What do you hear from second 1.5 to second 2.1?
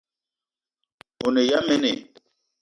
mene i?